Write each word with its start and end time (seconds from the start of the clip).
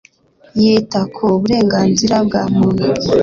yita 0.61 1.01
ku 1.15 1.25
burenganzira 1.41 2.15
bwa 2.27 2.43
muntu 2.55 2.85